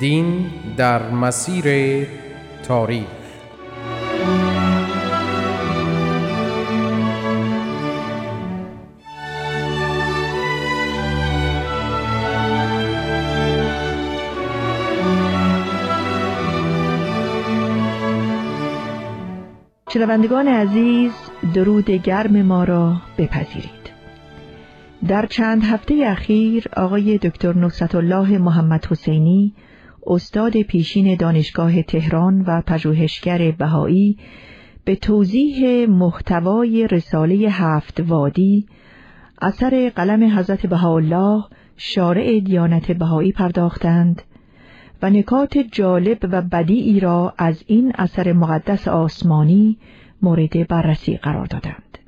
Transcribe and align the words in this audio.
دین 0.00 0.50
در 0.76 1.10
مسیر 1.10 2.06
تاریخ. 2.62 3.06
شنوندگان 19.94 20.48
عزیز 20.48 21.12
درود 21.54 21.90
گرم 21.90 22.42
ما 22.42 22.64
را 22.64 22.96
بپذیرید. 23.18 23.70
در 25.08 25.26
چند 25.26 25.64
هفته 25.64 26.04
اخیر 26.06 26.64
آقای 26.76 27.18
دکتر 27.18 27.52
نصرت 27.56 27.94
الله 27.94 28.38
محمد 28.38 28.86
حسینی 28.86 29.54
استاد 30.06 30.62
پیشین 30.62 31.14
دانشگاه 31.14 31.82
تهران 31.82 32.44
و 32.46 32.62
پژوهشگر 32.66 33.50
بهایی 33.50 34.18
به 34.84 34.96
توضیح 34.96 35.86
محتوای 35.88 36.86
رساله 36.86 37.34
هفت 37.34 38.00
وادی 38.00 38.66
اثر 39.42 39.92
قلم 39.96 40.38
حضرت 40.38 40.66
بهاءالله 40.66 41.44
شارع 41.76 42.40
دیانت 42.40 42.92
بهایی 42.92 43.32
پرداختند 43.32 44.22
و 45.02 45.10
نکات 45.10 45.58
جالب 45.58 46.18
و 46.22 46.42
بدیعی 46.42 47.00
را 47.00 47.34
از 47.38 47.64
این 47.66 47.92
اثر 47.94 48.32
مقدس 48.32 48.88
آسمانی 48.88 49.78
مورد 50.22 50.68
بررسی 50.68 51.16
قرار 51.16 51.46
دادند. 51.46 51.98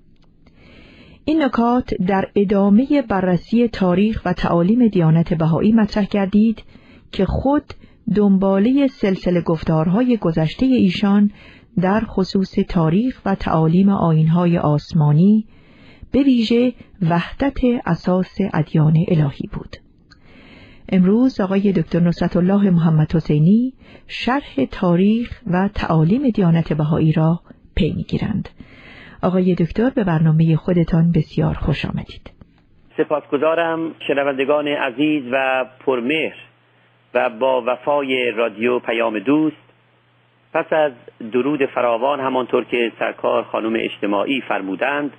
این 1.25 1.43
نکات 1.43 1.95
در 1.95 2.29
ادامه 2.35 3.03
بررسی 3.09 3.69
تاریخ 3.69 4.23
و 4.25 4.33
تعالیم 4.33 4.89
دیانت 4.89 5.35
بهایی 5.35 5.73
مطرح 5.73 6.05
گردید 6.05 6.63
که 7.13 7.25
خود 7.27 7.65
دنباله 8.17 8.87
سلسله 8.87 9.41
گفتارهای 9.41 10.17
گذشته 10.17 10.67
ایشان 10.67 11.31
در 11.81 12.01
خصوص 12.01 12.55
تاریخ 12.69 13.21
و 13.25 13.35
تعالیم 13.35 13.89
آینهای 13.89 14.59
آسمانی 14.59 15.47
به 16.13 16.23
ویژه 16.23 16.73
وحدت 17.11 17.59
اساس 17.87 18.39
ادیان 18.55 18.95
الهی 19.09 19.49
بود. 19.53 19.77
امروز 20.89 21.41
آقای 21.41 21.73
دکتر 21.73 22.01
نصرت 22.01 22.37
الله 22.37 22.71
محمد 22.71 23.15
حسینی 23.15 23.73
شرح 24.07 24.65
تاریخ 24.71 25.43
و 25.47 25.69
تعالیم 25.75 26.31
دیانت 26.31 26.73
بهایی 26.73 27.13
را 27.13 27.41
پی 27.77 27.93
می‌گیرند. 27.97 28.49
آقای 29.23 29.55
دکتر 29.55 29.91
به 29.91 30.05
برنامه 30.05 30.57
خودتان 30.57 31.13
بسیار 31.13 31.55
خوش 31.55 31.85
آمدید. 31.85 32.31
سپاسگزارم 32.97 33.95
شنوندگان 34.09 34.69
عزیز 34.69 35.23
و 35.33 35.65
پرمهر 35.87 36.48
و 37.19 37.31
با 37.31 37.63
وفای 37.67 38.31
رادیو 38.31 38.79
پیام 38.79 39.19
دوست 39.19 39.57
پس 40.53 40.73
از 40.73 40.93
درود 41.33 41.67
فراوان 41.67 42.21
همانطور 42.21 42.65
که 42.65 42.93
سرکار 42.99 43.43
خانم 43.43 43.77
اجتماعی 43.77 44.41
فرمودند 44.41 45.13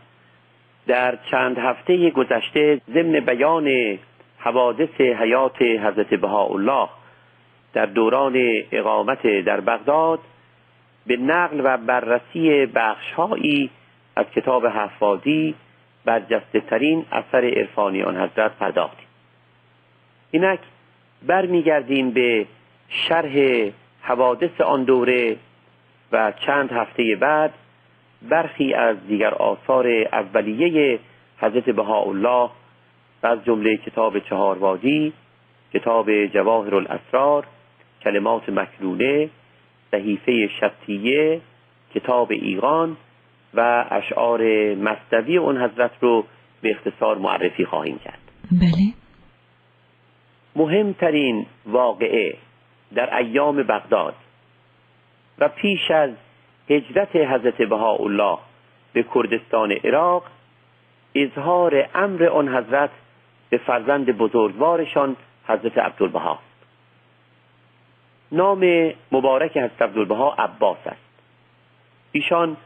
در 0.88 1.18
چند 1.32 1.58
هفته 1.58 2.10
گذشته 2.10 2.82
ضمن 2.94 3.20
بیان 3.20 3.98
حوادث 4.38 5.02
حیات 5.02 5.62
حضرت 5.62 6.14
بهاءالله 6.14 6.90
در 7.74 7.86
دوران 7.86 8.34
اقامت 8.72 9.28
در 9.28 9.60
بغداد 9.60 10.20
به 11.08 11.18
نقل 11.18 11.62
و 11.64 11.78
بررسی 11.78 12.66
بخشهایی 12.66 13.70
از 14.16 14.26
کتاب 14.36 14.68
حفاظی 14.68 15.56
برجسته 16.06 16.60
ترین 16.60 17.06
اثر 17.12 17.46
عرفانی 17.46 18.04
آن 18.04 18.18
حضرت 18.18 18.52
پرداختیم. 18.58 19.08
اینک 20.32 20.60
برمیگردیم 21.28 22.12
به 22.12 22.46
شرح 22.90 23.70
حوادث 24.02 24.62
آن 24.62 24.84
دوره 24.84 25.38
و 26.12 26.34
چند 26.46 26.72
هفته 26.72 27.16
بعد 27.16 27.54
برخی 28.22 28.74
از 28.74 28.98
دیگر 29.08 29.34
آثار 29.34 29.88
اولیه 29.88 31.00
حضرت 31.38 31.70
بهاءالله 31.70 32.50
و 33.24 33.28
از 33.28 33.46
جمله 33.46 33.78
کتاب 33.78 34.20
چهاروادی 34.20 35.14
کتاب 35.74 36.26
جواهر 36.26 36.76
الاسرار 36.76 37.46
کلمات 38.04 38.50
مکنونه 38.50 39.30
صحیفه 39.92 40.48
شتیه 40.48 41.42
کتاب 41.94 42.32
ایقان 42.32 42.98
و 43.54 43.86
اشعار 43.90 44.42
مصدوی 44.76 45.38
اون 45.38 45.58
حضرت 45.62 45.92
رو 46.02 46.26
به 46.62 46.72
اختصار 46.72 47.18
معرفی 47.18 47.66
خواهیم 47.66 48.00
کرد. 48.00 48.20
بله. 48.52 48.94
مهمترین 50.56 51.46
واقعه 51.66 52.38
در 52.96 53.18
ایام 53.18 53.64
بغداد 53.64 54.16
و 55.40 55.48
پیش 55.48 55.92
از 55.92 56.10
هجرت 56.70 57.16
حضرت 57.16 57.62
بهاءالله 57.62 58.38
به 58.94 59.06
کردستان 59.16 59.72
عراق 59.72 60.24
اظهار 61.16 61.90
امر 61.96 62.26
آن 62.26 62.56
حضرت 62.56 62.90
به 63.50 63.58
فرزند 63.58 64.18
بزرگوارشان 64.18 65.16
حضرت 65.48 65.78
عبدالبها. 65.78 66.40
نام 68.32 68.94
مبارک 69.12 69.58
حضرت 69.58 69.82
عبدالبها 69.82 70.34
عباس 70.34 70.78
است. 70.86 71.10
ایشان 72.12 72.58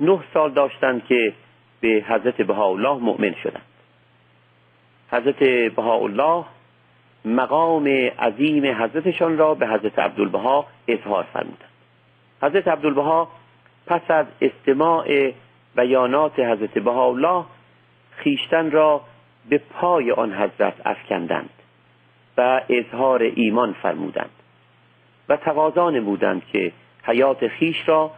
نه 0.00 0.18
سال 0.34 0.52
داشتند 0.52 1.06
که 1.06 1.32
به 1.80 2.04
حضرت 2.08 2.42
بهاءالله 2.42 2.98
مؤمن 2.98 3.34
شدند. 3.42 3.62
حضرت 5.10 5.44
بهاءالله 5.74 6.44
مقام 7.24 7.86
عظیم 8.18 8.82
حضرتشان 8.82 9.38
را 9.38 9.54
به 9.54 9.68
حضرت 9.68 9.98
عبدالبها 9.98 10.66
اظهار 10.88 11.26
فرمودند. 11.32 11.70
حضرت 12.42 12.68
عبدالبها 12.68 13.28
پس 13.86 14.10
از 14.10 14.26
استماع 14.40 15.32
بیانات 15.76 16.38
حضرت 16.38 16.78
بهاءالله 16.78 17.44
خیشتن 18.10 18.70
را 18.70 19.00
به 19.48 19.58
پای 19.58 20.12
آن 20.12 20.34
حضرت 20.34 20.74
افکندند 20.86 21.50
و 22.36 22.60
اظهار 22.68 23.22
ایمان 23.22 23.72
فرمودند 23.72 24.30
و 25.28 25.36
تقاضا 25.36 25.90
نمودند 25.90 26.42
که 26.52 26.72
حیات 27.02 27.48
خیش 27.48 27.88
را 27.88 28.10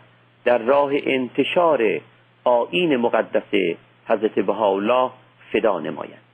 در 0.45 0.59
راه 0.59 0.91
انتشار 0.95 2.01
آین 2.45 2.97
مقدس 2.97 3.77
حضرت 4.09 4.39
بهاءالله 4.39 5.11
فدا 5.53 5.81
نمایند. 5.81 6.30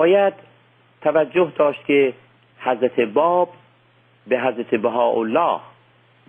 باید 0.00 0.34
توجه 1.02 1.52
داشت 1.56 1.84
که 1.86 2.12
حضرت 2.60 3.00
باب 3.00 3.48
به 4.26 4.40
حضرت 4.40 4.74
بهاءالله 4.74 5.60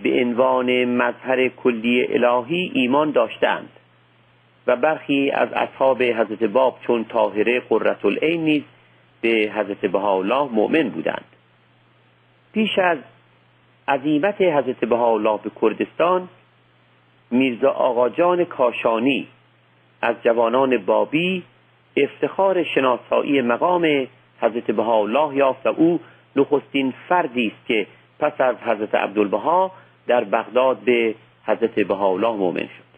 به 0.04 0.22
عنوان 0.22 0.86
مظهر 0.86 1.48
کلی 1.48 2.08
الهی 2.14 2.72
ایمان 2.74 3.12
داشتند 3.12 3.70
و 4.68 4.76
برخی 4.76 5.32
از 5.32 5.54
اصحاب 5.54 6.04
حضرت 6.04 6.44
باب 6.44 6.78
چون 6.88 7.06
طاهره 7.06 7.60
قررت 7.60 8.06
العین 8.06 8.44
نیز 8.44 8.64
به 9.22 9.52
حضرت 9.56 9.86
بهاءالله 9.86 10.50
مؤمن 10.52 10.90
بودند. 10.90 11.26
پیش 12.54 12.80
از 12.80 12.98
عظیمت 13.88 14.42
حضرت 14.42 14.86
بهاءالله 14.86 15.40
به 15.44 15.52
کردستان 15.62 16.30
میرزا 17.32 17.70
آقاجان 17.70 18.46
کاشانی 18.46 19.28
از 20.02 20.16
جوانان 20.24 20.78
بابی 20.78 21.44
افتخار 21.98 22.64
شناسایی 22.64 23.42
مقام 23.42 24.08
حضرت 24.42 24.72
بهاءالله 24.72 25.36
یافت 25.36 25.66
و 25.66 25.70
او 25.70 26.00
نخستین 26.36 26.94
فردی 27.10 27.48
است 27.48 27.68
که 27.68 27.88
پس 28.20 28.42
از 28.42 28.56
حضرت 28.56 28.96
عبدالبها 28.96 29.72
در 30.08 30.24
بغداد 30.24 30.78
به 30.78 31.16
حضرت 31.46 31.80
بهاءالله 31.80 32.36
مؤمن 32.36 32.68
شد. 32.68 32.92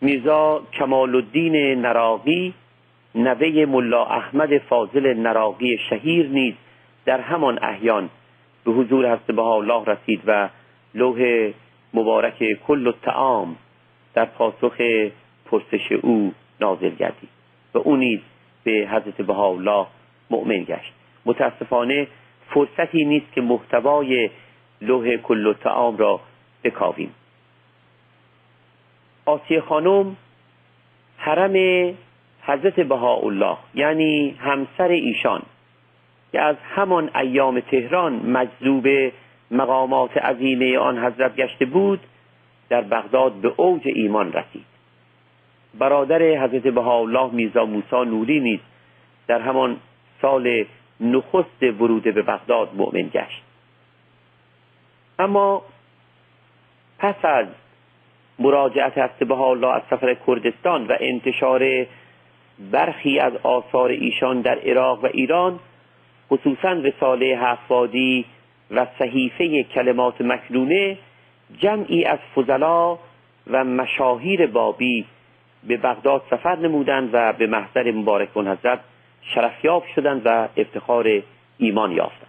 میرزا 0.00 0.62
کمال 0.72 1.14
الدین 1.14 1.80
نراقی 1.80 2.54
نوه 3.14 3.64
ملا 3.68 4.04
احمد 4.04 4.58
فاضل 4.58 5.14
نراقی 5.14 5.78
شهیر 5.78 6.28
نیز 6.28 6.54
در 7.04 7.20
همان 7.20 7.58
احیان 7.62 8.10
به 8.64 8.72
حضور 8.72 9.06
حضرت 9.06 9.26
بهاءالله 9.26 9.84
رسید 9.84 10.20
و 10.26 10.48
لوح 10.94 11.50
مبارک 11.94 12.52
کل 12.66 12.86
الطعام 12.86 13.56
در 14.14 14.24
پاسخ 14.24 14.80
پرسش 15.46 15.92
او 15.92 16.32
نازل 16.60 16.94
گردید 16.94 17.28
و 17.74 17.78
او 17.78 17.96
نیز 17.96 18.20
به 18.64 18.88
حضرت 18.90 19.16
بهاءالله 19.16 19.86
مؤمن 20.30 20.64
گشت. 20.64 20.92
متاسفانه 21.26 22.06
فرصتی 22.50 23.04
نیست 23.04 23.32
که 23.32 23.40
محتوای 23.40 24.30
لوح 24.80 25.16
کل 25.16 25.52
تعام 25.52 25.96
را 25.96 26.20
بکاویم. 26.64 27.14
آسیه 29.26 29.60
خانم 29.60 30.16
حرم 31.16 31.54
حضرت 32.42 32.80
بهاءالله 32.80 33.56
یعنی 33.74 34.36
همسر 34.38 34.88
ایشان 34.88 35.42
که 36.32 36.40
از 36.40 36.56
همان 36.74 37.10
ایام 37.16 37.60
تهران 37.60 38.12
مجذوب 38.12 38.86
مقامات 39.50 40.16
عظیمه 40.16 40.78
آن 40.78 40.98
حضرت 40.98 41.36
گشته 41.36 41.64
بود 41.64 42.00
در 42.68 42.80
بغداد 42.80 43.32
به 43.32 43.52
اوج 43.56 43.82
ایمان 43.84 44.32
رسید. 44.32 44.64
برادر 45.78 46.22
حضرت 46.22 46.62
بهاءالله 46.62 47.34
میرزا 47.34 47.64
موسی 47.64 48.04
نوری 48.04 48.40
نیز 48.40 48.60
در 49.26 49.40
همان 49.40 49.76
سال 50.22 50.64
نخست 51.00 51.62
ورود 51.62 52.02
به 52.02 52.22
بغداد 52.22 52.74
مؤمن 52.74 53.08
گشت. 53.08 53.42
اما 55.18 55.62
پس 56.98 57.24
از 57.24 57.46
مراجعت 58.38 58.92
حضرت 58.98 59.24
بهاءالله 59.24 59.68
از 59.68 59.82
سفر 59.90 60.16
کردستان 60.26 60.86
و 60.86 60.96
انتشار 61.00 61.86
برخی 62.72 63.18
از 63.18 63.32
آثار 63.42 63.90
ایشان 63.90 64.40
در 64.40 64.58
عراق 64.58 65.04
و 65.04 65.06
ایران 65.06 65.60
خصوصا 66.30 66.72
رساله 66.72 67.36
حفادی 67.36 68.24
و 68.70 68.86
صحیفه 68.98 69.62
کلمات 69.62 70.20
مکنونه 70.20 70.98
جمعی 71.58 72.04
از 72.04 72.18
فضلا 72.18 72.98
و 73.50 73.64
مشاهیر 73.64 74.46
بابی 74.46 75.06
به 75.64 75.76
بغداد 75.76 76.22
سفر 76.30 76.56
نمودند 76.56 77.10
و 77.12 77.32
به 77.32 77.46
محضر 77.46 77.90
مبارک 77.90 78.28
اون 78.34 78.48
حضرت 78.48 78.80
شرفیاب 79.22 79.84
شدند 79.94 80.22
و 80.24 80.48
افتخار 80.56 81.22
ایمان 81.58 81.92
یافتند. 81.92 82.26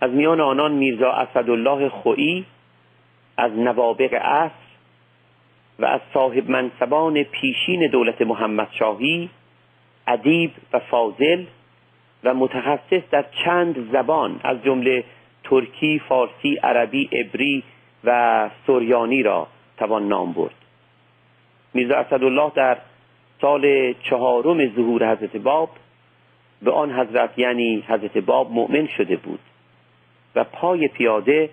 از 0.00 0.10
میان 0.10 0.40
آنان 0.40 0.72
میرزا 0.72 1.12
اسدالله 1.12 1.88
خویی 1.88 2.46
از 3.36 3.52
نوابق 3.52 4.14
عصر 4.14 4.64
و 5.78 5.84
از 5.84 6.00
صاحب 6.14 6.50
منصبان 6.50 7.22
پیشین 7.22 7.86
دولت 7.90 8.22
محمد 8.22 8.68
شاهی 8.70 9.30
ادیب 10.06 10.50
و 10.72 10.78
فاضل 10.78 11.44
و 12.24 12.34
متخصص 12.34 13.02
در 13.10 13.24
چند 13.44 13.92
زبان 13.92 14.40
از 14.44 14.62
جمله 14.64 15.04
ترکی، 15.44 15.98
فارسی، 15.98 16.56
عربی، 16.56 17.08
عبری 17.12 17.62
و 18.04 18.50
سوریانی 18.66 19.22
را 19.22 19.46
توان 19.76 20.08
نام 20.08 20.32
برد. 20.32 20.63
میرزا 21.74 21.96
اسدالله 21.96 22.52
در 22.54 22.78
سال 23.40 23.92
چهارم 23.92 24.74
ظهور 24.74 25.12
حضرت 25.12 25.36
باب 25.36 25.70
به 26.62 26.70
آن 26.70 26.92
حضرت 26.92 27.38
یعنی 27.38 27.84
حضرت 27.88 28.18
باب 28.18 28.52
مؤمن 28.52 28.86
شده 28.86 29.16
بود 29.16 29.40
و 30.34 30.44
پای 30.44 30.88
پیاده 30.88 31.50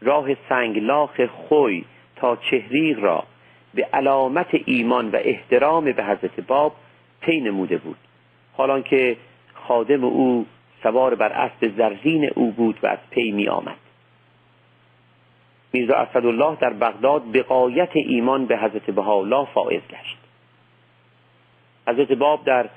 راه 0.00 0.28
سنگلاخ 0.48 1.20
خوی 1.20 1.84
تا 2.16 2.36
چهریق 2.36 2.98
را 2.98 3.24
به 3.74 3.88
علامت 3.92 4.48
ایمان 4.64 5.10
و 5.10 5.16
احترام 5.20 5.84
به 5.84 6.04
حضرت 6.04 6.40
باب 6.40 6.72
طی 7.20 7.40
نموده 7.40 7.76
بود. 7.78 7.96
حالان 8.56 8.82
که 8.82 9.16
خادم 9.54 10.04
او 10.04 10.46
سوار 10.82 11.14
بر 11.14 11.32
اسب 11.32 11.76
زرین 11.76 12.30
او 12.34 12.50
بود 12.50 12.78
و 12.82 12.86
از 12.86 12.98
پی 13.10 13.30
می 13.30 13.48
آمد 13.48 13.76
میرزا 15.76 15.94
اسدالله 15.94 16.56
در 16.60 16.72
بغداد 16.72 17.22
به 17.22 17.42
قایت 17.42 17.90
ایمان 17.94 18.46
به 18.46 18.58
حضرت 18.58 18.90
بهاءالله 18.90 19.46
فائز 19.54 19.80
گشت. 19.90 20.16
حضرت 21.88 22.12
باب 22.12 22.44
در 22.44 22.68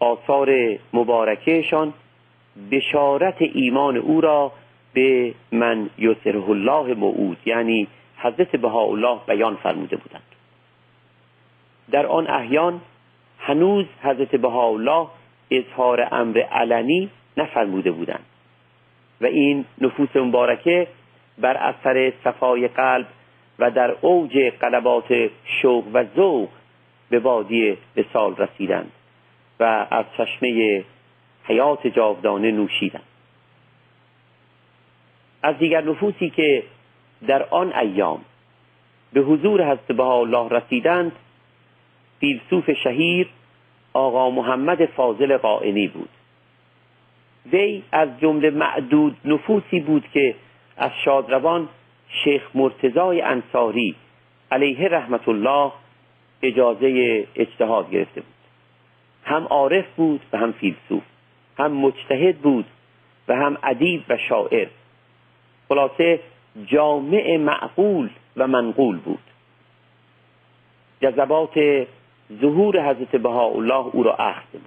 آثار 0.00 0.78
مبارکهشان 0.92 1.92
بشارت 2.70 3.36
ایمان 3.40 3.96
او 3.96 4.20
را 4.20 4.52
به 4.92 5.34
من 5.52 5.90
یسره 5.98 6.50
الله 6.50 6.94
موعود 6.94 7.38
یعنی 7.46 7.88
حضرت 8.16 8.56
بهاءالله 8.56 9.18
بیان 9.26 9.56
فرموده 9.56 9.96
بودند. 9.96 10.22
در 11.90 12.06
آن 12.06 12.26
احیان 12.30 12.80
هنوز 13.38 13.84
حضرت 14.02 14.36
بهاءالله 14.36 15.06
اظهار 15.50 16.08
امر 16.12 16.38
علنی 16.38 17.10
نفرموده 17.36 17.90
بودند. 17.90 18.24
و 19.20 19.26
این 19.26 19.64
نفوس 19.80 20.16
مبارکه 20.16 20.86
بر 21.38 21.56
اثر 21.56 22.12
صفای 22.24 22.68
قلب 22.68 23.06
و 23.58 23.70
در 23.70 23.90
اوج 24.00 24.38
قلبات 24.60 25.30
شوق 25.44 25.84
و 25.92 26.04
ذوق 26.16 26.48
به 27.10 27.18
وادی 27.18 27.78
سال 28.12 28.36
رسیدند 28.36 28.92
و 29.60 29.86
از 29.90 30.04
چشمه 30.16 30.84
حیات 31.44 31.86
جاودانه 31.86 32.50
نوشیدند. 32.50 33.02
از 35.42 35.58
دیگر 35.58 35.80
نفوسی 35.80 36.30
که 36.30 36.62
در 37.26 37.42
آن 37.42 37.72
ایام 37.72 38.20
به 39.12 39.20
حضور 39.20 39.62
حضرت 39.72 40.00
الله 40.00 40.48
رسیدند 40.48 41.12
فیلسوف 42.20 42.70
شهیر 42.70 43.28
آقا 43.92 44.30
محمد 44.30 44.86
فاضل 44.86 45.36
قائنی 45.36 45.88
بود. 45.88 46.08
وی 47.52 47.82
از 47.92 48.08
جمله 48.20 48.50
معدود 48.50 49.16
نفوسی 49.24 49.80
بود 49.80 50.04
که 50.12 50.34
از 50.76 50.90
شادروان 51.04 51.68
شیخ 52.08 52.42
مرتضای 52.54 53.20
انصاری 53.20 53.96
علیه 54.50 54.88
رحمت 54.88 55.28
الله 55.28 55.72
اجازه 56.42 57.26
اجتهاد 57.34 57.90
گرفته 57.90 58.20
بود. 58.20 58.34
هم 59.24 59.46
عارف 59.46 59.84
بود 59.96 60.20
و 60.32 60.38
هم 60.38 60.52
فیلسوف 60.52 61.02
هم 61.58 61.72
مجتهد 61.72 62.38
بود 62.38 62.66
و 63.28 63.34
هم 63.36 63.58
ادیب 63.62 64.02
و 64.08 64.16
شاعر. 64.16 64.68
خلاصه 65.68 66.20
جامع 66.66 67.36
معقول 67.36 68.10
و 68.36 68.46
منقول 68.46 68.96
بود. 68.96 69.22
جذبات 71.02 71.86
ظهور 72.40 72.90
حضرت 72.90 73.16
بهاءالله 73.16 73.86
او 73.86 74.02
را 74.02 74.14
اخذ 74.14 74.48
بود 74.52 74.62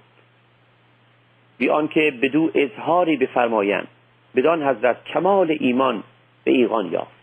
بی 1.58 1.70
آنکه 1.70 2.12
بدو 2.22 2.50
اظهاری 2.54 3.16
بفرمایند 3.16 3.88
بدان 4.36 4.62
حضرت 4.62 5.04
کمال 5.04 5.56
ایمان 5.60 6.02
به 6.44 6.50
ایقان 6.50 6.92
یافت. 6.92 7.20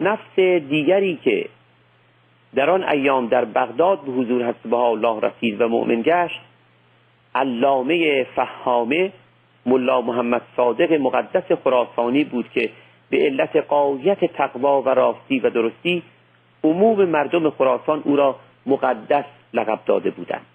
نفس 0.00 0.38
دیگری 0.68 1.16
که 1.24 1.48
در 2.54 2.70
آن 2.70 2.84
ایام 2.84 3.26
در 3.26 3.44
بغداد 3.44 4.00
به 4.00 4.12
حضور 4.12 4.42
حضرت 4.42 4.74
الله 4.74 5.20
رسید 5.20 5.60
و 5.60 5.68
مؤمن 5.68 6.02
گشت 6.02 6.40
علامه 7.34 8.26
فهامه 8.36 9.12
ملا 9.66 10.00
محمد 10.00 10.42
صادق 10.56 10.92
مقدس 10.92 11.52
خراسانی 11.64 12.24
بود 12.24 12.50
که 12.50 12.70
به 13.10 13.18
علت 13.18 13.56
قایت 13.56 14.24
تقوا 14.24 14.82
و 14.82 14.88
راستی 14.88 15.40
و 15.40 15.50
درستی 15.50 16.02
عموم 16.64 17.04
مردم 17.04 17.50
خراسان 17.50 18.02
او 18.04 18.16
را 18.16 18.36
مقدس 18.66 19.24
لقب 19.54 19.80
داده 19.86 20.10
بودند. 20.10 20.46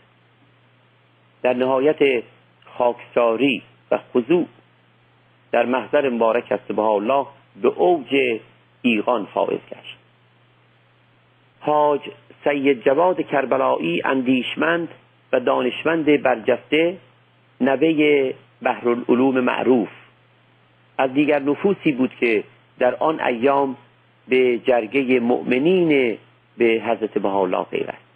در 1.42 1.54
نهایت 1.54 2.24
خاکساری 2.78 3.64
و 3.92 4.00
خضوع 4.14 4.46
در 5.52 5.66
محضر 5.66 6.10
مبارک 6.10 6.52
است 6.52 6.80
الله 6.80 7.26
به 7.62 7.68
اوج 7.68 8.40
ایقان 8.82 9.26
فائز 9.26 9.60
گشت. 9.60 9.98
حاج 11.60 12.02
سید 12.44 12.84
جواد 12.84 13.22
کربلایی 13.22 14.02
اندیشمند 14.06 14.88
و 15.34 15.40
دانشمند 15.40 16.22
برجسته 16.24 16.98
نوه 17.62 18.34
بحرالعلوم 18.62 19.40
معروف. 19.40 19.90
از 20.98 21.14
دیگر 21.14 21.40
نفوسی 21.40 21.92
بود 21.92 22.16
که 22.20 22.44
در 22.80 22.96
آن 22.96 23.20
ایام 23.22 23.78
به 24.28 24.58
جرگه 24.58 25.20
مؤمنین 25.20 26.18
به 26.58 26.66
حضرت 26.66 27.18
بهاءالله 27.18 27.64
پیوست. 27.64 28.08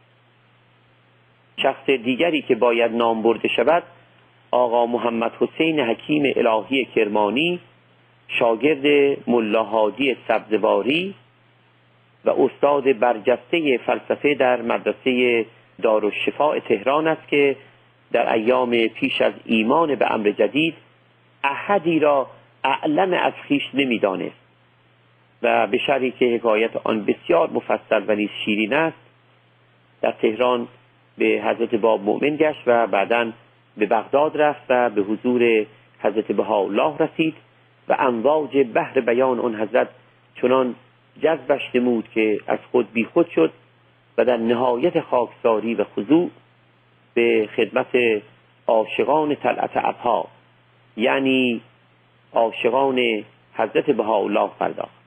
شخص 1.57 1.89
دیگری 1.89 2.41
که 2.41 2.55
باید 2.55 2.91
نام 2.91 3.21
برده 3.21 3.47
شود 3.47 3.83
آقا 4.51 4.85
محمد 4.85 5.31
حسین 5.39 5.79
حکیم 5.79 6.33
الهی 6.35 6.85
کرمانی 6.85 7.59
شاگرد 8.27 9.17
ملاحادی 9.27 10.17
سبزواری 10.27 11.15
و 12.25 12.29
استاد 12.29 12.99
برجسته 12.99 13.77
فلسفه 13.77 14.33
در 14.33 14.61
مدرسه 14.61 15.45
دارالشفاء 15.81 16.59
تهران 16.59 17.07
است 17.07 17.27
که 17.27 17.55
در 18.11 18.33
ایام 18.33 18.87
پیش 18.87 19.21
از 19.21 19.33
ایمان 19.45 19.95
به 19.95 20.13
امر 20.13 20.31
جدید 20.31 20.75
احدی 21.43 21.99
را 21.99 22.27
اعلم 22.63 23.13
از 23.13 23.33
خیش 23.47 23.63
نمی‌دانست 23.73 24.41
و 25.41 25.67
به 25.67 25.77
شرحی 25.77 26.11
که 26.11 26.25
حکایت 26.25 26.71
آن 26.83 27.05
بسیار 27.05 27.49
مفصل 27.49 28.03
و 28.07 28.15
نیز 28.15 28.29
شیرین 28.45 28.73
است 28.73 28.97
در 30.01 30.11
تهران 30.11 30.67
به 31.17 31.25
حضرت 31.25 31.75
باب 31.75 32.01
مؤمن 32.01 32.35
گشت 32.35 32.63
و 32.65 32.87
بعدا 32.87 33.31
به 33.77 33.85
بغداد 33.85 34.41
رفت 34.41 34.61
و 34.69 34.89
به 34.89 35.01
حضور 35.01 35.65
حضرت 35.99 36.31
بهاءالله 36.31 36.97
رسید 36.97 37.35
و 37.87 37.95
امواج 37.99 38.57
بحر 38.57 39.01
بیان 39.01 39.39
آن 39.39 39.55
حضرت 39.55 39.89
چنان 40.35 40.75
جذبش 41.21 41.61
نمود 41.75 42.09
که 42.13 42.39
از 42.47 42.59
خود 42.71 42.93
بیخود 42.93 43.29
شد 43.29 43.51
و 44.17 44.25
در 44.25 44.37
نهایت 44.37 44.99
خاکساری 44.99 45.75
و 45.75 45.83
خضوع 45.83 46.29
به 47.13 47.49
خدمت 47.55 48.21
عاشقان 48.67 49.35
طلعت 49.35 49.71
ابها 49.73 50.27
یعنی 50.97 51.61
عاشقان 52.33 53.23
حضرت 53.53 53.89
بهاءالله 53.89 54.49
پرداخت. 54.59 55.01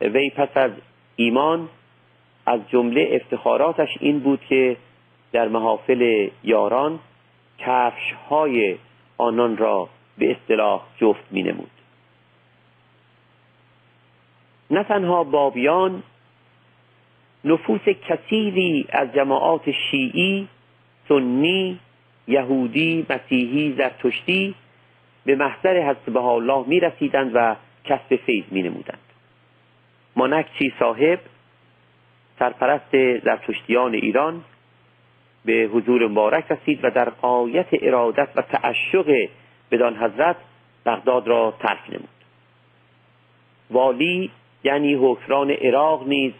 وی 0.00 0.30
پس 0.30 0.56
از 0.56 0.70
ایمان 1.16 1.68
از 2.46 2.60
جمله 2.68 3.08
افتخاراتش 3.12 3.88
این 4.00 4.18
بود 4.18 4.40
که 4.48 4.76
در 5.32 5.48
محافل 5.48 6.28
یاران 6.44 6.98
کفش 7.58 8.12
های 8.28 8.76
آنان 9.18 9.56
را 9.56 9.88
به 10.18 10.30
اصطلاح 10.30 10.82
جفت 10.96 11.24
می 11.30 11.42
نمود. 11.42 11.70
نه 14.70 14.84
تنها 14.84 15.24
بابیان 15.24 16.02
نفوس 17.44 17.80
کثیری 18.08 18.86
از 18.88 19.12
جماعات 19.12 19.70
شیعی 19.70 20.48
سنی 21.08 21.78
یهودی 22.28 23.06
مسیحی 23.10 23.74
زرتشتی 23.78 24.54
به 25.24 25.36
محضر 25.36 25.82
حضرت 25.82 26.16
الله 26.16 26.64
می 26.68 26.80
رسیدند 26.80 27.30
و 27.34 27.56
کسب 27.84 28.16
فیض 28.16 28.44
می 28.50 28.62
نمودند 28.62 28.98
مانکچی 30.16 30.72
صاحب 30.78 31.18
سرپرست 32.38 33.20
زرتشتیان 33.24 33.94
ایران 33.94 34.44
به 35.44 35.70
حضور 35.72 36.08
مبارک 36.08 36.44
رسید 36.52 36.80
و 36.82 36.90
در 36.90 37.08
قایت 37.08 37.66
ارادت 37.72 38.28
و 38.36 38.42
تعشق 38.42 39.28
بدان 39.70 39.96
حضرت 39.96 40.36
بغداد 40.86 41.28
را 41.28 41.54
ترک 41.60 41.80
نمود 41.88 42.08
والی 43.70 44.30
یعنی 44.64 44.94
حکران 44.94 45.50
عراق 45.50 46.08
نیز 46.08 46.32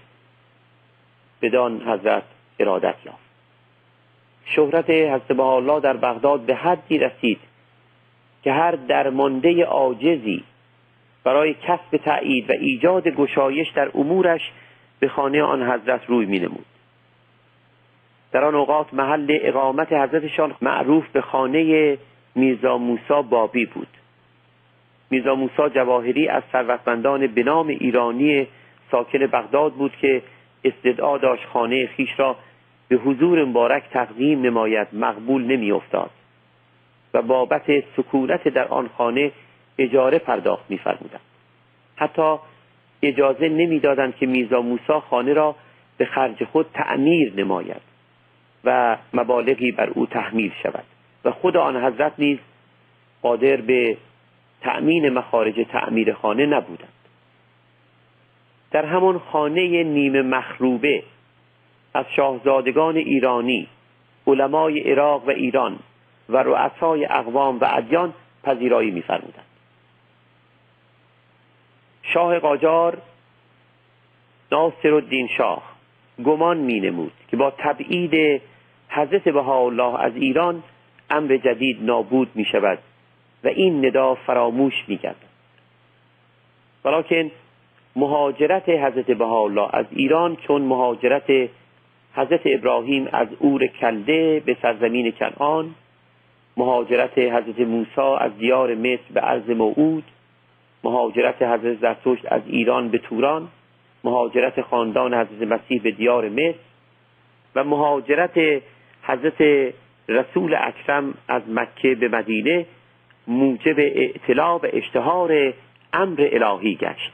بدان 1.43 1.83
حضرت 1.89 2.23
ارادت 2.59 2.95
یافت 3.07 3.33
شهرت 4.45 4.91
حضرت 4.91 5.41
الله 5.41 5.81
در 5.81 5.97
بغداد 5.97 6.41
به 6.41 6.55
حدی 6.55 6.99
رسید 6.99 7.39
که 8.43 8.53
هر 8.53 8.71
درمانده 8.71 9.65
عاجزی 9.65 10.45
برای 11.25 11.55
کسب 11.55 11.97
تأیید 11.97 12.51
و 12.51 12.53
ایجاد 12.53 13.09
گشایش 13.09 13.69
در 13.71 13.91
امورش 13.95 14.53
به 15.01 15.09
خانه 15.09 15.43
آن 15.43 15.63
حضرت 15.71 16.01
روی 16.07 16.27
می 16.27 16.39
نمود. 16.39 16.67
در 18.33 18.45
آن 18.45 18.55
اوقات 18.55 18.95
محل 18.95 19.39
اقامت 19.43 19.93
حضرتشان 19.93 20.55
معروف 20.63 21.09
به 21.09 21.21
خانه 21.21 21.99
میرزا 22.35 22.79
موسا 22.79 23.23
بابی 23.23 23.67
بود. 23.67 23.89
میرزا 25.11 25.35
موسا 25.35 25.69
جواهری 25.69 26.29
از 26.29 26.43
ثروتمندان 26.53 27.27
به 27.27 27.43
نام 27.43 27.69
ایرانی 27.69 28.47
ساکن 28.91 29.19
بغداد 29.19 29.73
بود 29.73 29.97
که 29.97 30.23
استدعا 30.65 31.19
داشت 31.19 31.45
خانه 31.45 31.87
خیش 31.87 32.21
را 32.21 32.37
به 32.89 32.97
حضور 32.97 33.45
مبارک 33.45 33.83
تقدیم 33.91 34.43
نماید 34.43 34.89
مقبول 34.93 35.45
نمیافتاد 35.45 36.11
و 37.15 37.23
بابت 37.23 37.85
سکونت 37.97 38.49
در 38.49 38.69
آن 38.69 38.89
خانه 38.89 39.33
اجاره 39.79 40.19
پرداخت 40.19 40.65
میفرمودند. 40.69 41.21
حتی 41.97 42.37
اجازه 43.03 43.49
نمی‌دادند 43.49 44.17
که 44.17 44.27
میرزا 44.27 44.61
موسا 44.61 45.01
خانه 45.01 45.33
را 45.33 45.55
به 45.97 46.05
خرج 46.05 46.45
خود 46.45 46.67
تعمیر 46.75 47.33
نماید. 47.37 47.92
و 48.65 48.97
مبالغی 49.15 49.73
بر 49.73 49.91
او 49.91 50.07
تحمیل 50.07 50.53
شود. 50.63 50.85
و 51.25 51.31
خود 51.31 51.57
آن 51.57 51.85
حضرت 51.85 52.13
نیز 52.19 52.39
قادر 53.23 53.57
به 53.57 53.97
تأمین 54.61 55.09
مخارج 55.09 55.67
تعمیر 55.73 56.15
خانه 56.15 56.47
نبودند. 56.47 56.93
در 58.71 58.85
همان 58.85 59.19
خانه 59.19 59.85
نیمه 59.85 60.23
مخروبه 60.23 61.03
از 61.95 62.05
شاهزادگان 62.17 62.97
ایرانی 62.97 63.69
علمای 64.27 64.81
عراق 64.81 65.29
و 65.29 65.31
ایران 65.31 65.79
و 66.29 66.37
رؤسای 66.37 67.05
اقوام 67.05 67.59
و 67.59 67.69
ادیان 67.71 68.15
پذیرایی 68.45 68.91
میفرمودند. 68.91 69.45
شاه 72.03 72.39
قاجار 72.39 72.99
ناصر 74.53 74.95
الدین 74.95 75.29
شاه 75.29 75.63
گمان 76.25 76.57
می 76.57 76.81
نمود 76.81 77.13
که 77.29 77.37
با 77.37 77.53
تبعید 77.59 78.43
حضرت 78.95 79.29
بهاءالله 79.29 80.01
از 80.01 80.17
ایران 80.17 80.63
امر 81.11 81.37
جدید 81.37 81.79
نابود 81.83 82.29
می 82.35 82.45
شود 82.45 82.79
و 83.45 83.49
این 83.49 83.87
ندا 83.87 84.15
فراموش 84.15 84.75
می 84.89 84.97
گردد 84.97 85.33
ولیکن 86.85 87.31
مهاجرت 87.97 88.69
حضرت 88.69 89.11
بهاءالله 89.11 89.69
از 89.73 89.87
ایران 89.91 90.37
چون 90.37 90.63
مهاجرت 90.63 91.51
حضرت 92.15 92.41
ابراهیم 92.45 93.09
از 93.13 93.29
اور 93.41 93.67
کلده 93.67 94.43
به 94.47 94.57
سرزمین 94.63 95.13
کنعان 95.13 95.75
مهاجرت 96.57 97.19
حضرت 97.19 97.61
موسی 97.61 98.01
از 98.19 98.39
دیار 98.39 98.75
مصر 98.75 99.13
به 99.15 99.21
عرض 99.21 99.51
موعود 99.51 100.05
مهاجرت 100.85 101.43
حضرت 101.43 101.79
زرتشت 101.81 102.33
از 102.33 102.43
ایران 102.47 102.89
به 102.89 102.99
توران 102.99 103.49
مهاجرت 104.05 104.61
خاندان 104.61 105.15
حضرت 105.15 105.53
مسیح 105.53 105.83
به 105.83 105.91
دیار 105.91 106.29
مصر 106.29 106.59
و 107.55 107.65
مهاجرت 107.65 108.63
حضرت 109.13 109.73
رسول 110.09 110.55
اکرم 110.55 111.15
از 111.29 111.43
مکه 111.49 111.95
به 111.95 112.09
مدینه 112.09 112.67
موجب 113.27 113.79
اعتلاع 113.79 114.55
و 114.55 114.67
اشتهار 114.73 115.55
امر 115.93 116.29
الهی 116.33 116.75
گشت. 116.75 117.13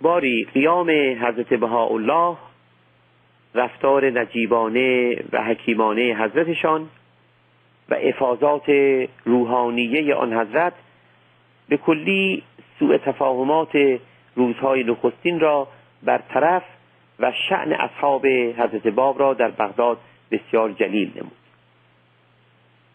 باری 0.00 0.46
قیام 0.54 0.90
حضرت 1.24 1.54
بهاءالله 1.54 2.36
رفتار 3.54 4.10
نجیبانه 4.10 5.16
و 5.32 5.44
حکیمانه 5.44 6.02
حضرتشان 6.02 6.88
و 7.88 7.94
افاظات 7.94 8.70
روحانیه 9.24 10.14
آن 10.14 10.32
حضرت 10.32 10.72
به 11.68 11.76
کلی 11.76 12.42
سوء 12.78 12.96
تفاهمات 12.98 13.98
روزهای 14.36 14.84
نخستین 14.84 15.40
را 15.40 15.68
برطرف 16.02 16.62
و 17.20 17.32
شعن 17.48 17.72
اصحاب 17.72 18.26
حضرت 18.26 18.86
باب 18.86 19.18
را 19.18 19.34
در 19.34 19.50
بغداد 19.50 19.98
بسیار 20.32 20.72
جلیل 20.72 21.10
نمود. 21.16 21.32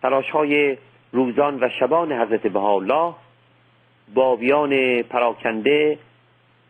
تلاش 0.01 0.29
های 0.29 0.77
روزان 1.11 1.63
و 1.63 1.69
شبان 1.79 2.11
حضرت 2.11 2.47
بهاءالله 2.47 3.13
بابیان 4.13 5.01
پراکنده 5.01 5.97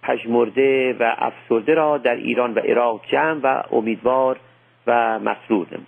پژمرده 0.04 0.94
و 1.00 1.16
افسرده 1.18 1.74
را 1.74 1.98
در 1.98 2.16
ایران 2.16 2.54
و 2.54 2.60
عراق 2.60 3.02
جمع 3.08 3.40
و 3.44 3.64
امیدوار 3.72 4.40
و 4.88 5.20
مسرور 5.20 5.68
نمود. 5.72 5.88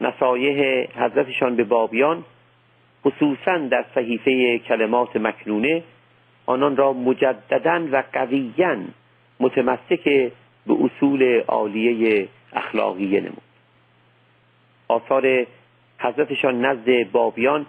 نصایح 0.00 0.88
حضرتشان 0.96 1.56
به 1.56 1.64
بابیان 1.64 2.24
خصوصا 3.04 3.58
در 3.58 3.84
صحیفه 3.94 4.58
کلمات 4.58 5.16
مکنونه 5.16 5.82
آنان 6.46 6.76
را 6.76 6.92
مجددا 6.92 7.88
و 7.92 8.02
قویا 8.12 8.76
متمسک 9.40 10.04
به 10.66 10.76
اصول 10.84 11.40
عالیه 11.48 12.28
اخلاقیه 12.52 13.20
نمود 13.20 13.42
آثار 14.88 15.46
حضرتشان 15.98 16.64
نزد 16.64 17.10
بابیان 17.10 17.66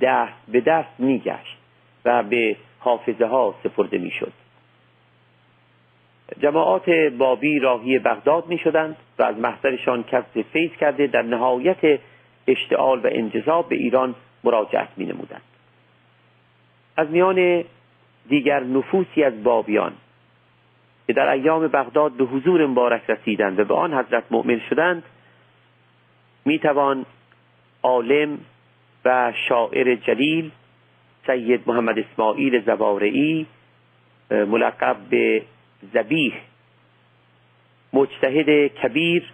دست 0.00 0.32
به 0.48 0.60
دست 0.60 0.88
میگشت 0.98 1.56
و 2.04 2.22
به 2.22 2.56
حافظه 2.78 3.26
ها 3.26 3.54
سپرده 3.64 3.98
می‌شد 3.98 4.32
جماعات 6.40 6.90
بابی 7.18 7.58
راهی 7.58 7.98
بغداد 7.98 8.46
می 8.46 8.58
شدند 8.58 8.96
و 9.18 9.22
از 9.22 9.36
محضرشان 9.36 10.02
کسب 10.02 10.42
فیض 10.52 10.70
کرده 10.70 11.06
در 11.06 11.22
نهایت 11.22 12.00
اشتعال 12.46 12.98
و 12.98 13.08
انجذاب 13.12 13.68
به 13.68 13.76
ایران 13.76 14.14
مراجعت 14.44 14.88
می 14.96 15.04
نمودند. 15.04 15.42
از 16.96 17.10
میان 17.10 17.64
دیگر 18.28 18.60
نفوسی 18.60 19.24
از 19.24 19.42
بابیان 19.42 19.92
که 21.06 21.12
در 21.12 21.28
ایام 21.28 21.68
بغداد 21.68 22.12
به 22.12 22.24
حضور 22.24 22.66
مبارک 22.66 23.02
رسیدند 23.10 23.60
و 23.60 23.64
به 23.64 23.74
آن 23.74 23.94
حضرت 23.94 24.24
مؤمن 24.30 24.60
شدند 24.70 25.02
می 26.44 26.58
توان 26.58 27.06
عالم 27.82 28.38
و 29.04 29.32
شاعر 29.48 29.94
جلیل 29.94 30.50
سید 31.26 31.60
محمد 31.66 31.98
اسماعیل 31.98 32.64
زوارعی 32.64 33.46
ملقب 34.30 34.96
به 35.10 35.42
زبیح 35.92 36.34
مجتهد 37.92 38.66
کبیر 38.66 39.24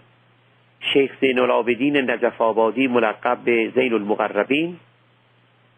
شیخ 0.80 1.10
زین 1.20 1.38
العابدین 1.38 2.10
نجف 2.10 2.40
آبادی 2.40 2.86
ملقب 2.86 3.38
به 3.44 3.72
زین 3.74 3.92
المقربین 3.92 4.76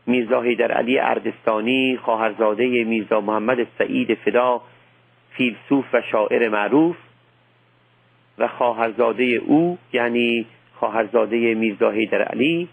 میرزا 0.07 0.43
در 0.43 0.73
علی 0.73 0.99
اردستانی 0.99 1.97
خواهرزاده 1.97 2.85
میرزا 2.85 3.21
محمد 3.21 3.67
سعید 3.79 4.15
فدا 4.15 4.61
فیلسوف 5.35 5.85
و 5.93 6.01
شاعر 6.13 6.49
معروف 6.49 6.97
و 8.39 8.49
خواهرزاده 8.49 9.25
او 9.25 9.79
یعنی 9.93 10.47
خواهرزاده 10.75 11.55
میرزا 11.55 11.91
در 11.91 12.23
علی 12.23 12.69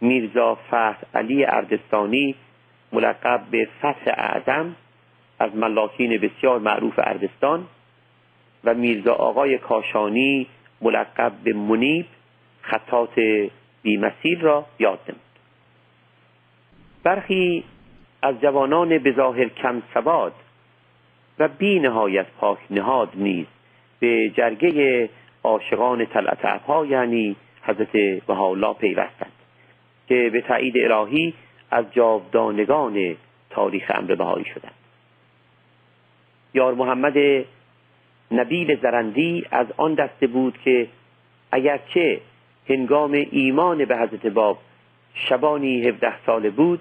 میرزا 0.00 0.54
فتح 0.54 0.96
علی 1.14 1.44
اردستانی 1.44 2.34
ملقب 2.92 3.40
به 3.50 3.68
فتح 3.78 4.04
اعظم 4.06 4.76
از 5.38 5.56
ملاکین 5.56 6.16
بسیار 6.18 6.58
معروف 6.58 6.94
اردستان 6.98 7.66
و 8.64 8.74
میرزا 8.74 9.12
آقای 9.14 9.58
کاشانی 9.58 10.46
ملقب 10.80 11.32
به 11.44 11.52
منیب 11.52 12.06
خطات 12.62 13.20
بیمسیل 13.82 14.40
را 14.40 14.66
یاد 14.78 14.98
نمود. 15.08 15.20
برخی 17.02 17.64
از 18.22 18.40
جوانان 18.40 18.98
بظاهر 18.98 19.48
کم 19.48 19.82
سواد 19.94 20.32
و 21.38 21.48
بی 21.48 21.80
نهایت 21.80 22.26
پاک 22.40 22.58
نهاد 22.70 23.08
نیز 23.14 23.46
به 24.00 24.30
جرگه 24.30 25.08
عاشقان 25.44 26.06
طلعت 26.06 26.38
ابها 26.42 26.86
یعنی 26.86 27.36
حضرت 27.62 27.92
بهاءالله 28.26 28.74
پیوستند 28.74 29.32
که 30.08 30.30
به 30.32 30.40
تایید 30.40 30.92
الهی 30.92 31.34
از 31.70 31.84
جاودانگان 31.92 33.16
تاریخ 33.50 33.90
امر 33.94 34.14
بهایی 34.14 34.44
شدند. 34.44 34.74
یار 36.54 36.74
محمد 36.74 37.44
نبیل 38.30 38.80
زرندی 38.80 39.46
از 39.50 39.66
آن 39.76 39.94
دسته 39.94 40.26
بود 40.26 40.58
که 40.64 40.88
اگرچه 41.52 42.20
هنگام 42.68 43.12
ایمان 43.30 43.84
به 43.84 43.96
حضرت 43.96 44.26
باب 44.26 44.58
شبانی 45.14 45.88
هفده 45.88 46.24
ساله 46.26 46.50
بود 46.50 46.80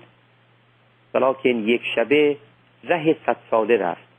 ولیکن 1.13 1.49
یک 1.49 1.81
شبه 1.95 2.37
ره 2.83 3.15
صد 3.25 3.37
ساله 3.51 3.77
رفت. 3.77 4.12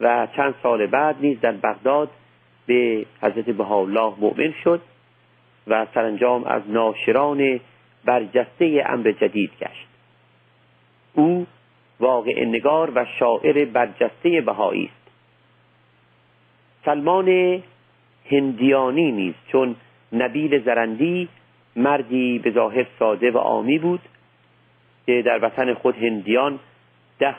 و 0.00 0.28
چند 0.36 0.54
سال 0.62 0.86
بعد 0.86 1.16
نیز 1.20 1.40
در 1.40 1.52
بغداد 1.52 2.10
به 2.66 3.06
حضرت 3.22 3.44
بهاءالله 3.44 4.14
مؤمن 4.20 4.54
شد 4.64 4.80
و 5.66 5.86
سرانجام 5.94 6.44
از 6.44 6.62
ناشران 6.66 7.60
برجسته 8.04 8.84
امر 8.86 9.12
جدید 9.12 9.50
گشت. 9.60 9.86
او 11.12 11.46
واقع 12.00 12.44
نگار 12.44 12.92
و 12.94 13.04
شاعر 13.18 13.64
برجسته 13.64 14.40
بهایی 14.40 14.84
است. 14.84 15.10
سلمان 16.84 17.62
هندیانی 18.30 19.12
نیز 19.12 19.34
چون 19.52 19.76
نبیل 20.12 20.64
زرندی 20.64 21.28
مردی 21.76 22.38
به 22.38 22.50
ظاهر 22.50 22.86
ساده 22.98 23.30
و 23.30 23.38
عامی 23.38 23.78
بود 23.78 24.00
که 25.06 25.22
در 25.22 25.44
وطن 25.44 25.74
خود 25.74 25.96
هندیان 25.96 26.58
ده 27.18 27.34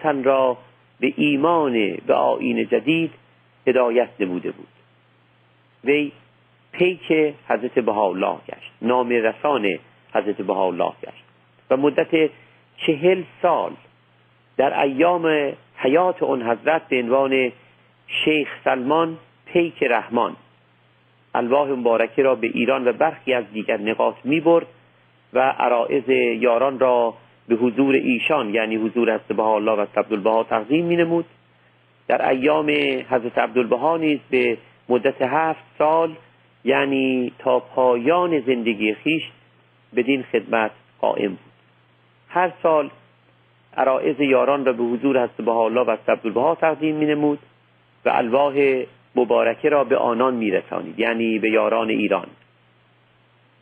تن 0.00 0.24
را 0.24 0.58
به 1.00 1.12
ایمان 1.16 1.96
به 2.06 2.14
آین 2.14 2.66
جدید 2.66 3.10
هدایت 3.66 4.08
نموده 4.20 4.50
بود. 4.50 4.68
وی 5.84 6.12
پیک 6.72 7.12
حضرت 7.48 7.78
بهاءالله 7.78 8.36
گشت 8.48 8.72
نام 8.82 9.08
رسان 9.08 9.78
حضرت 10.14 10.36
بهاءالله 10.36 10.92
گشت. 11.02 11.24
و 11.70 11.76
مدت 11.76 12.30
چهل 12.76 13.22
سال 13.42 13.72
در 14.56 14.80
ایام 14.80 15.52
حیات 15.76 16.22
اون 16.22 16.42
حضرت 16.42 16.88
به 16.88 16.98
عنوان 16.98 17.52
شیخ 18.06 18.48
سلمان 18.64 19.18
پیک 19.46 19.82
رحمان 19.82 20.36
الواح 21.34 21.68
مبارکه 21.68 22.22
را 22.22 22.34
به 22.34 22.46
ایران 22.46 22.88
و 22.88 22.92
برخی 22.92 23.34
از 23.34 23.44
دیگر 23.52 23.76
نقاط 23.76 24.14
می 24.24 24.40
برد 24.40 24.66
و 25.32 25.40
عرائز 25.40 26.08
یاران 26.40 26.78
را 26.78 27.14
به 27.50 27.56
حضور 27.56 27.94
ایشان 27.94 28.54
یعنی 28.54 28.76
حضور 28.76 29.14
حضرت 29.14 29.38
الله 29.40 29.72
و 29.72 29.86
عبدالبها 29.96 30.44
تقدیم 30.44 30.84
می 30.84 30.96
نمود 30.96 31.24
در 32.08 32.28
ایام 32.28 32.70
حضرت 33.10 33.38
عبدالبها 33.38 33.96
نیز 33.96 34.18
به 34.30 34.58
مدت 34.88 35.22
هفت 35.22 35.64
سال 35.78 36.14
یعنی 36.64 37.32
تا 37.38 37.60
پایان 37.60 38.40
زندگی 38.40 38.94
خیش 38.94 39.22
بدین 39.96 40.22
خدمت 40.22 40.70
قائم 41.00 41.28
بود. 41.28 41.52
هر 42.28 42.52
سال 42.62 42.90
عرائز 43.76 44.20
یاران 44.20 44.64
را 44.64 44.72
به 44.72 44.82
حضور 44.82 45.24
حضرت 45.24 45.48
الله 45.48 45.80
و 45.80 45.96
عبدالبها 46.08 46.54
تقدیم 46.54 46.96
می 46.96 47.06
نمود 47.06 47.38
و 48.04 48.08
الواح 48.08 48.82
مبارکه 49.14 49.68
را 49.68 49.84
به 49.84 49.96
آنان 49.96 50.34
می 50.34 50.50
رسانید 50.50 50.98
یعنی 50.98 51.38
به 51.38 51.50
یاران 51.50 51.88
ایران. 51.88 52.26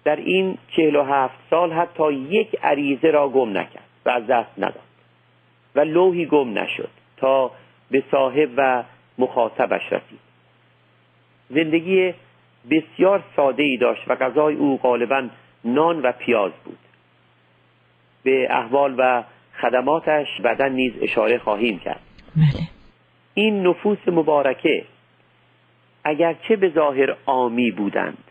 در 0.04 0.16
این 0.16 0.58
چهل 0.76 0.96
و 0.96 1.02
هفت 1.02 1.38
سال 1.50 1.72
حتی 1.72 2.12
یک 2.12 2.56
عریضه 2.62 3.10
را 3.10 3.28
گم 3.28 3.58
نکرد 3.58 3.88
و 4.06 4.10
از 4.10 4.26
دست 4.26 4.58
نداد 4.58 4.88
و 5.74 5.80
لوحی 5.80 6.26
گم 6.26 6.58
نشد 6.58 6.90
تا 7.16 7.50
به 7.90 8.02
صاحب 8.10 8.50
و 8.56 8.84
مخاطبش 9.18 9.92
رسید. 9.92 10.20
زندگی 11.50 12.14
بسیار 12.70 13.24
ساده 13.36 13.62
ای 13.62 13.76
داشت 13.76 14.02
و 14.08 14.14
غذای 14.14 14.54
او 14.54 14.78
غالبا 14.78 15.28
نان 15.64 16.02
و 16.02 16.12
پیاز 16.12 16.52
بود. 16.64 16.78
به 18.22 18.46
احوال 18.50 18.94
و 18.98 19.22
خدماتش 19.60 20.26
بعدا 20.42 20.68
نیز 20.68 20.92
اشاره 21.02 21.38
خواهیم 21.38 21.78
کرد. 21.78 22.00
بله. 22.36 22.68
این 23.34 23.66
نفوس 23.66 23.98
مبارکه 24.06 24.84
اگرچه 26.04 26.56
به 26.56 26.68
ظاهر 26.68 27.16
آمی 27.26 27.70
بودند 27.70 28.24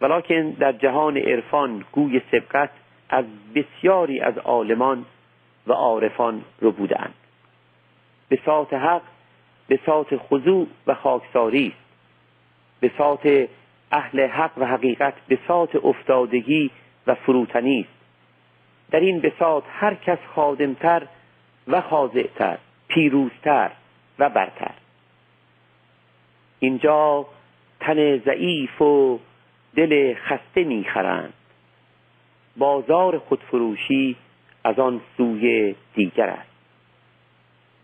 ولیکن 0.00 0.50
در 0.50 0.72
جهان 0.72 1.16
عرفان 1.16 1.84
گوی 1.92 2.20
سبقت 2.30 2.70
از 3.08 3.24
بسیاری 3.54 4.20
از 4.20 4.38
عالمان 4.38 5.04
و 5.66 5.72
عارفان 5.72 6.44
رو 6.60 6.72
بودند. 6.72 7.14
به 8.28 8.38
ساعت 8.44 8.74
حق 8.74 9.02
به 9.68 9.80
ساعت 9.86 10.16
خضوع 10.16 10.66
و 10.86 10.94
خاکساری 10.94 11.66
است. 11.66 11.88
به 12.80 12.90
ساعت 12.98 13.48
اهل 13.92 14.26
حق 14.26 14.50
و 14.56 14.66
حقیقت 14.66 15.14
به 15.28 15.38
ساعت 15.48 15.76
افتادگی 15.76 16.70
و 17.06 17.14
فروتنی 17.14 17.80
است. 17.80 17.98
در 18.90 19.00
این 19.00 19.20
بساط 19.20 19.64
هر 19.70 19.94
کس 19.94 20.18
خادمتر 20.34 21.02
و 21.68 21.80
خاضعتر 21.80 22.58
پیروزتر 22.88 23.70
و 24.18 24.28
برتر. 24.28 24.74
اینجا 26.60 27.26
تن 27.80 28.18
ضعیف 28.18 28.82
و 28.82 29.18
دل 29.78 30.14
خسته 30.14 30.64
می‌خرند. 30.64 31.32
بازار 32.56 33.18
خودفروشی 33.18 34.16
از 34.64 34.78
آن 34.78 35.00
سوی 35.16 35.74
دیگر 35.94 36.28
است. 36.28 36.50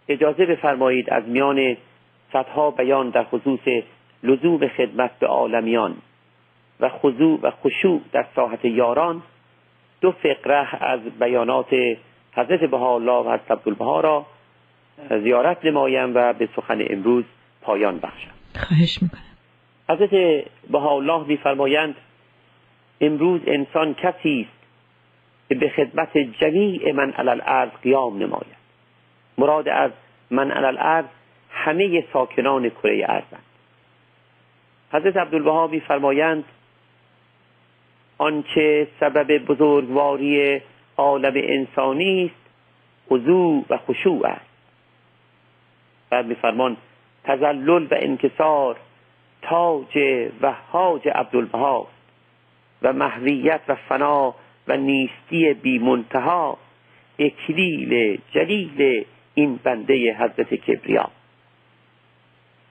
اجازه 0.09 0.47
بفرمایید 0.47 1.11
از 1.11 1.25
میان 1.25 1.77
صدها 2.33 2.71
بیان 2.71 3.11
در 3.11 3.25
خصوص 3.25 3.61
لزوم 4.23 4.69
خدمت 4.69 5.19
به 5.19 5.27
عالمیان 5.27 5.97
و 6.81 6.89
خضوع 6.89 7.41
و 7.43 7.51
خشوع 7.51 8.01
در 8.13 8.27
ساحت 8.37 8.65
یاران 8.65 9.23
دو 10.01 10.13
فقره 10.13 10.85
از 10.85 11.01
بیانات 11.01 11.75
حضرت 12.33 12.61
بهاءالله 12.61 13.13
و 13.13 13.33
حضرت 13.33 13.51
عبدالبها 13.51 14.01
را 14.01 14.27
زیارت 15.23 15.65
نمایم 15.65 16.15
و 16.15 16.33
به 16.33 16.49
سخن 16.57 16.85
امروز 16.91 17.25
پایان 17.63 17.99
بخشم. 17.99 18.31
خواهش 18.55 19.03
می‌کنم. 19.03 19.34
حضرت 19.89 20.45
بهاءالله 20.71 21.27
میفرمایند 21.27 21.95
امروز 23.01 23.41
انسان 23.47 23.95
کسی 23.95 24.49
است 24.49 24.65
که 25.49 25.55
به 25.55 25.69
خدمت 25.69 26.19
جمیع 26.19 26.93
من 26.93 27.11
علل 27.13 27.29
الارض 27.29 27.71
قیام 27.83 28.19
نماید. 28.19 28.65
مراد 29.39 29.69
از 29.69 29.91
من 30.31 30.51
علل 30.51 30.65
الارض 30.65 31.05
همه 31.51 32.05
ساکنان 32.13 32.69
کره 32.69 33.07
ارضند. 33.09 33.45
حضرت 34.93 35.17
عبدالبها 35.17 35.67
میفرمایند 35.67 36.45
آنچه 38.19 38.89
سبب 39.01 39.39
بزرگواری 39.39 40.61
عالم 40.97 41.33
انسانی 41.37 42.25
است 42.25 42.51
خضوع 43.09 43.65
و 43.71 43.77
خشوع 43.77 44.27
است. 44.27 44.55
بعد 46.11 46.27
میفرمان 46.27 46.77
تزلل 47.25 47.85
و 47.85 47.95
انکسار 48.01 48.77
تاج 49.49 49.99
و 50.41 50.53
حاج 50.73 51.09
عبدالبها 51.09 51.87
و 52.83 52.93
محویت 52.93 53.61
و 53.69 53.75
فنا 53.75 54.35
و 54.69 54.77
نیستی 54.77 55.55
بی 55.55 55.79
منتها 55.79 56.59
اکلیل 57.19 58.21
جلیل 58.33 59.05
این 59.35 59.57
بنده 59.57 60.15
حضرت 60.15 60.55
کبریا. 60.55 61.11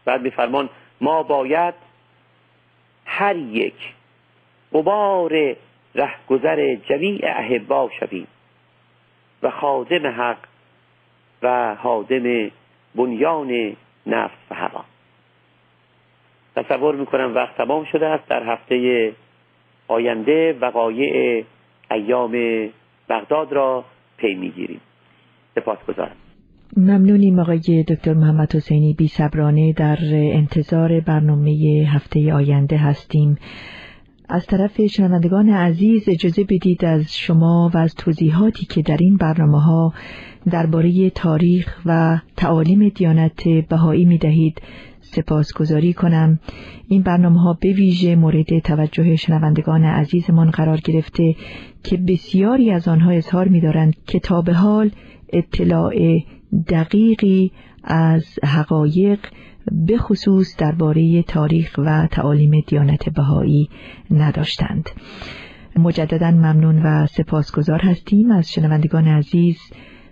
بعد 0.05 0.21
میفرمان 0.21 0.69
ما 1.01 1.23
باید 1.23 1.73
هر 3.05 3.35
یک 3.35 3.93
قبار 4.73 5.55
رهگذر 5.95 6.75
جمیع 6.75 7.21
احبا 7.23 7.89
شویم 7.99 8.27
و 9.43 9.49
خادم 9.49 10.07
حق 10.07 10.37
و 11.41 11.75
حادم 11.75 12.51
بنیان 12.95 13.75
نفس 14.05 14.37
و 14.51 14.55
هوا. 14.55 14.82
تصور 16.55 16.95
می‌کنم 16.95 17.35
وقت 17.35 17.57
تمام 17.57 17.85
شده 17.91 18.05
است 18.07 18.29
در 18.29 18.43
هفته 18.43 19.11
آینده 19.87 20.57
وقایع 20.61 21.43
ایام 21.91 22.31
بغداد 23.09 23.53
را 23.53 23.85
پی 24.17 24.35
می‌گیریم. 24.35 24.81
سپاس 25.55 25.77
گذارم. 25.87 26.15
ممنونیم 26.77 27.39
آقای 27.39 27.83
دکتر 27.87 28.13
محمد 28.13 28.55
حسینی. 28.55 28.93
بی 28.93 29.07
صبرانه 29.07 29.73
در 29.73 29.97
انتظار 30.11 30.99
برنامه 30.99 31.51
هفته 31.93 32.33
آینده 32.33 32.77
هستیم. 32.77 33.37
از 34.29 34.45
طرف 34.45 34.81
شنوندگان 34.85 35.49
عزیز 35.49 36.09
اجازه 36.09 36.43
بدید 36.43 36.85
از 36.85 37.17
شما 37.17 37.71
و 37.73 37.77
از 37.77 37.95
توضیحاتی 37.95 38.65
که 38.65 38.81
در 38.81 38.97
این 38.99 39.17
برنامه 39.17 39.61
ها 39.61 39.93
درباره 40.51 41.09
تاریخ 41.09 41.79
و 41.85 42.17
تعالیم 42.37 42.89
دیانت 42.89 43.47
بهایی 43.69 44.05
می 44.05 44.17
دهید 44.17 44.61
سپاسگزاری 45.15 45.93
کنم. 45.93 46.39
این 46.87 47.01
برنامه 47.01 47.41
ها 47.41 47.57
به 47.61 47.73
ویژه 47.73 48.15
مورد 48.15 48.59
توجه 48.59 49.15
شنوندگان 49.15 49.83
عزیزمان 49.83 50.51
قرار 50.51 50.77
گرفته 50.77 51.35
که 51.83 51.97
بسیاری 51.97 52.71
از 52.71 52.87
آنها 52.87 53.11
اظهار 53.11 53.47
می 53.47 53.61
دارند 53.61 53.95
که 54.07 54.19
تا 54.19 54.41
به 54.41 54.53
حال 54.53 54.91
اطلاع 55.33 55.93
دقیقی 56.67 57.51
از 57.83 58.25
حقایق 58.43 59.19
به 59.71 59.97
خصوص 59.97 60.57
درباره 60.57 61.23
تاریخ 61.23 61.75
و 61.77 62.07
تعالیم 62.07 62.63
دیانت 62.67 63.09
بهایی 63.09 63.69
نداشتند. 64.11 64.89
مجددا 65.75 66.31
ممنون 66.31 66.81
و 66.81 67.07
سپاسگزار 67.07 67.79
هستیم 67.79 68.31
از 68.31 68.51
شنوندگان 68.51 69.07
عزیز. 69.07 69.57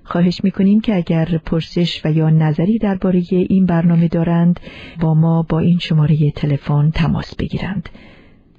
خواهش 0.04 0.44
می‌کنیم 0.44 0.82
که 0.82 0.96
اگر 0.96 1.26
پرسش 1.46 2.02
و 2.06 2.12
یا 2.12 2.30
نظری 2.30 2.78
درباره 2.78 3.22
این 3.32 3.66
برنامه 3.66 4.08
دارند 4.08 4.60
با 5.02 5.14
ما 5.14 5.46
با 5.50 5.60
این 5.60 5.80
شماره 5.80 6.32
تلفن 6.32 6.92
تماس 6.96 7.36
بگیرند. 7.36 7.90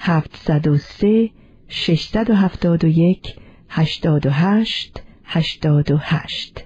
703 0.01 1.31
671 1.69 3.37
88 3.71 5.03
88 5.25 6.65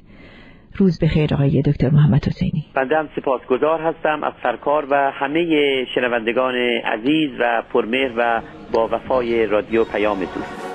روز 0.76 0.98
بخیر 0.98 1.34
آقای 1.34 1.62
دکتر 1.62 1.90
محمد 1.90 2.26
حسینی. 2.26 2.64
بنده 2.74 2.96
هم 2.96 3.08
سپاسگزار 3.16 3.80
هستم 3.80 4.24
از 4.24 4.32
سرکار 4.42 4.86
و 4.90 5.10
همه 5.14 5.84
شنوندگان 5.94 6.54
عزیز 6.84 7.30
و 7.40 7.62
پرمهر 7.72 8.12
و 8.16 8.42
با 8.72 8.88
وفای 8.88 9.46
رادیو 9.46 9.84
پیام 9.84 10.18
دوست. 10.18 10.65